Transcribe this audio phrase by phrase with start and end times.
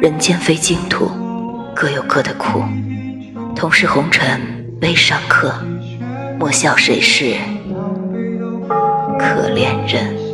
[0.00, 1.10] 人间非净土
[1.74, 2.62] 各有各的苦。
[3.56, 4.40] 同是红尘
[4.80, 5.52] 悲伤客
[6.38, 7.34] 莫笑谁是
[9.18, 10.29] 可怜人。